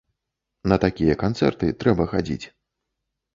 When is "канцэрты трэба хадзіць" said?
1.23-2.41